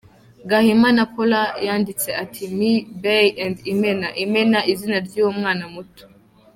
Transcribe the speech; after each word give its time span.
Gahima 0.49 0.89
na 0.97 1.05
Paola, 1.13 1.41
yanditse 1.67 2.09
ati 2.23 2.43
"Me, 2.57 2.71
Bae 3.01 3.27
& 3.51 3.73
Imena" 3.73 4.07
Imena 4.23 4.59
izina 4.71 4.97
ry’uyu 5.05 5.37
mwana 5.39 5.65
muto. 5.73 6.03